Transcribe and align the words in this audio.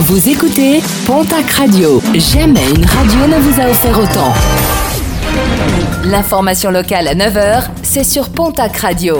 Vous 0.00 0.28
écoutez 0.28 0.80
Pontac 1.06 1.50
Radio. 1.50 2.00
Jamais 2.14 2.70
une 2.70 2.84
radio 2.84 3.26
ne 3.26 3.40
vous 3.40 3.60
a 3.60 3.68
offert 3.68 3.98
autant. 3.98 4.32
L'information 6.04 6.70
locale 6.70 7.08
à 7.08 7.16
9h, 7.16 7.64
c'est 7.82 8.04
sur 8.04 8.28
Pontac 8.28 8.76
Radio. 8.76 9.18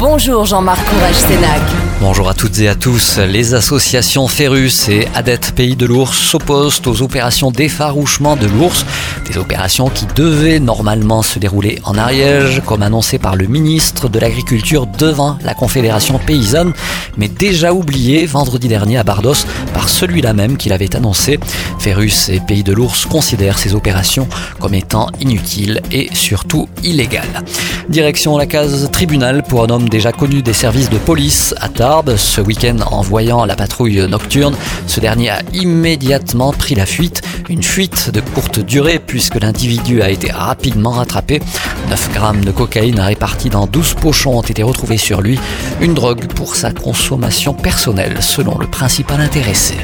Bonjour 0.00 0.46
Jean-Marc 0.46 0.84
Courage 0.84 1.14
Sénac. 1.14 1.60
Bonjour 2.00 2.28
à 2.28 2.34
toutes 2.34 2.58
et 2.58 2.68
à 2.68 2.74
tous. 2.74 3.18
Les 3.18 3.54
associations 3.54 4.26
Ferrus 4.26 4.88
et 4.88 5.08
ADET 5.14 5.52
Pays 5.54 5.76
de 5.76 5.86
l'Ours 5.86 6.12
s'opposent 6.12 6.82
aux 6.86 7.02
opérations 7.02 7.50
d'effarouchement 7.50 8.36
de 8.36 8.46
l'ours, 8.46 8.84
des 9.30 9.38
opérations 9.38 9.88
qui 9.88 10.04
devaient 10.14 10.60
normalement 10.60 11.22
se 11.22 11.38
dérouler 11.38 11.80
en 11.84 11.96
Ariège, 11.96 12.60
comme 12.66 12.82
annoncé 12.82 13.18
par 13.18 13.36
le 13.36 13.46
ministre 13.46 14.08
de 14.08 14.18
l'Agriculture 14.18 14.86
devant 14.86 15.38
la 15.42 15.54
Confédération 15.54 16.18
paysanne, 16.18 16.74
mais 17.16 17.28
déjà 17.28 17.72
oublié 17.72 18.26
vendredi 18.26 18.68
dernier 18.68 18.98
à 18.98 19.02
Bardos 19.02 19.46
par 19.72 19.88
celui-là 19.88 20.32
même 20.32 20.56
qui 20.56 20.68
l'avait 20.68 20.96
annoncé. 20.96 21.38
Ferrus 21.78 22.28
et 22.28 22.40
Pays 22.40 22.62
de 22.62 22.72
l'Ours 22.72 23.06
considèrent 23.06 23.58
ces 23.58 23.74
opérations 23.74 24.26
comme 24.58 24.74
étant 24.74 25.08
inutiles 25.20 25.82
et 25.92 26.08
surtout 26.14 26.68
illégales. 26.82 27.44
Direction 27.88 28.38
la 28.38 28.46
case 28.46 28.88
tribunal 28.90 29.42
pour 29.42 29.64
un 29.64 29.68
homme 29.68 29.88
déjà 29.88 30.12
connu 30.12 30.42
des 30.42 30.52
services 30.54 30.90
de 30.90 30.98
police 30.98 31.54
à 31.60 31.68
Tarbes. 31.68 32.16
Ce 32.16 32.40
week-end, 32.40 32.78
en 32.90 33.02
voyant 33.02 33.44
la 33.44 33.56
patrouille 33.56 34.08
nocturne, 34.08 34.56
ce 34.86 35.00
dernier 35.00 35.30
a 35.30 35.42
immédiatement 35.52 36.52
pris 36.52 36.74
la 36.74 36.86
fuite. 36.86 37.22
Une 37.50 37.62
fuite 37.62 38.10
de 38.10 38.20
courte 38.20 38.60
durée 38.60 38.98
puisque 38.98 39.40
l'individu 39.40 40.00
a 40.00 40.08
été 40.10 40.32
rapidement 40.32 40.92
rattrapé. 40.92 41.40
9 41.90 42.12
grammes 42.14 42.44
de 42.44 42.50
cocaïne 42.50 42.98
répartis 42.98 43.50
dans 43.50 43.66
12 43.66 43.94
pochons 43.94 44.38
ont 44.38 44.42
été 44.42 44.62
retrouvés 44.62 44.96
sur 44.96 45.20
lui. 45.20 45.38
Une 45.82 45.92
drogue 45.92 46.26
pour 46.28 46.56
sa 46.56 46.70
consommation 46.70 47.03
personnelle 47.62 48.16
selon 48.22 48.56
le 48.58 48.66
principal 48.66 49.20
intéressé. 49.20 49.74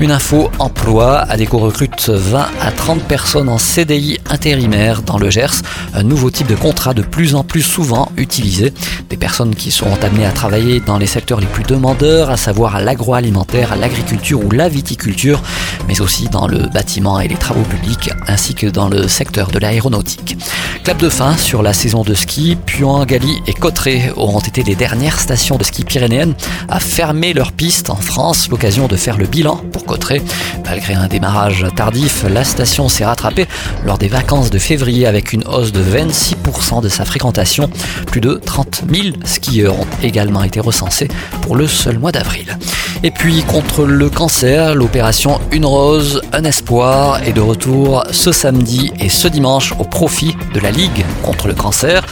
Une 0.00 0.12
info 0.12 0.48
emploi. 0.58 1.18
ADECO 1.28 1.58
recrute 1.58 2.08
20 2.08 2.46
à 2.60 2.70
30 2.70 3.02
personnes 3.02 3.48
en 3.48 3.58
CDI 3.58 4.18
intérimaire 4.30 5.02
dans 5.02 5.18
le 5.18 5.28
Gers. 5.28 5.62
Un 5.92 6.04
nouveau 6.04 6.30
type 6.30 6.46
de 6.46 6.54
contrat 6.54 6.94
de 6.94 7.02
plus 7.02 7.34
en 7.34 7.42
plus 7.42 7.62
souvent 7.62 8.10
utilisé. 8.16 8.72
Des 9.10 9.16
personnes 9.16 9.54
qui 9.54 9.72
seront 9.72 9.96
amenées 10.02 10.24
à 10.24 10.30
travailler 10.30 10.78
dans 10.80 10.98
les 10.98 11.06
secteurs 11.06 11.40
les 11.40 11.46
plus 11.46 11.64
demandeurs, 11.64 12.30
à 12.30 12.36
savoir 12.36 12.80
l'agroalimentaire, 12.80 13.76
l'agriculture 13.76 14.44
ou 14.44 14.50
la 14.50 14.68
viticulture, 14.68 15.42
mais 15.88 16.00
aussi 16.00 16.28
dans 16.28 16.46
le 16.46 16.68
bâtiment 16.68 17.18
et 17.20 17.28
les 17.28 17.36
travaux 17.36 17.62
publics, 17.62 18.10
ainsi 18.28 18.54
que 18.54 18.68
dans 18.68 18.88
le 18.88 19.08
secteur 19.08 19.50
de 19.50 19.58
l'aéronautique. 19.58 20.36
Clap 20.84 20.98
de 20.98 21.08
fin 21.08 21.36
sur 21.36 21.62
la 21.62 21.72
saison 21.72 22.02
de 22.02 22.12
ski. 22.12 22.56
Puan, 22.66 23.04
Gali 23.06 23.40
et 23.46 23.54
Cotteret 23.54 24.12
auront 24.16 24.40
été 24.40 24.64
les 24.64 24.74
dernières 24.74 25.20
stations 25.20 25.56
de 25.56 25.62
ski 25.62 25.84
pyrénéennes 25.84 26.34
à 26.68 26.80
fermer 26.80 27.32
leurs 27.34 27.52
pistes 27.52 27.88
en 27.88 27.96
France. 27.96 28.48
L'occasion 28.48 28.88
de 28.88 28.96
faire 28.96 29.16
le 29.16 29.26
bilan 29.26 29.58
pour 29.72 29.84
Cotteret. 29.84 30.22
Malgré 30.64 30.94
un 30.94 31.06
démarrage 31.06 31.64
tardif, 31.76 32.24
la 32.28 32.42
station 32.42 32.88
s'est 32.88 33.04
rattrapée 33.04 33.46
lors 33.84 33.96
des 33.96 34.08
vacances 34.08 34.50
de 34.50 34.58
février 34.58 35.06
avec 35.06 35.32
une 35.32 35.44
hausse 35.46 35.70
de 35.70 35.84
26% 35.84 36.82
de 36.82 36.88
sa 36.88 37.04
fréquentation. 37.04 37.70
Plus 38.06 38.20
de 38.20 38.40
30 38.44 38.82
000 38.92 39.16
skieurs 39.24 39.78
ont 39.78 39.86
également 40.02 40.42
été 40.42 40.58
recensés 40.58 41.08
pour 41.42 41.54
le 41.54 41.68
seul 41.68 42.00
mois 42.00 42.10
d'avril. 42.10 42.58
Et 43.04 43.10
puis 43.10 43.42
contre 43.42 43.84
le 43.84 44.08
cancer, 44.08 44.76
l'opération 44.76 45.40
Une 45.50 45.64
Rose, 45.64 46.22
un 46.32 46.44
espoir 46.44 47.20
est 47.24 47.32
de 47.32 47.40
retour 47.40 48.04
ce 48.12 48.30
samedi 48.30 48.92
et 49.00 49.08
ce 49.08 49.26
dimanche 49.26 49.74
au 49.80 49.82
profit 49.82 50.36
de 50.54 50.60
la 50.60 50.70
Ligue 50.70 51.04
contre 51.24 51.48
le 51.48 51.54
cancer. 51.54 52.06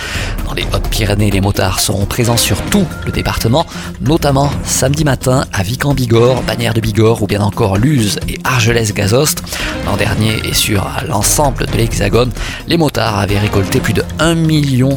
Dans 0.47 0.53
les 0.53 0.65
Hautes-Pyrénées, 0.75 1.31
les 1.31 1.41
motards 1.41 1.79
seront 1.79 2.07
présents 2.07 2.37
sur 2.37 2.61
tout 2.63 2.87
le 3.07 3.13
département, 3.13 3.67
notamment 4.01 4.51
samedi 4.65 5.05
matin 5.05 5.45
à 5.53 5.63
Vic-en-Bigorre, 5.63 6.43
Bagnères 6.43 6.75
de 6.75 6.81
Bigorre 6.81 7.23
ou 7.23 7.29
bien 7.29 7.41
encore 7.41 7.77
Luz 7.77 8.19
et 8.27 8.41
Argelès-Gazost. 8.43 9.45
L'an 9.87 9.97
dernier 9.97 10.41
et 10.45 10.55
sur 10.55 10.85
l'ensemble 11.07 11.67
de 11.67 11.77
l'Hexagone, 11.77 12.33
les 12.67 12.77
motards 12.77 13.17
avaient 13.17 13.39
récolté 13.39 13.79
plus 13.79 13.93
de 13.93 14.03
1 14.19 14.35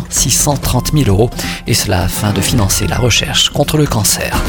630 0.09 0.91
000 0.93 1.07
euros 1.07 1.29
et 1.67 1.75
cela 1.75 2.01
afin 2.01 2.33
de 2.33 2.41
financer 2.41 2.87
la 2.87 2.97
recherche 2.97 3.49
contre 3.49 3.77
le 3.77 3.85
cancer. 3.85 4.41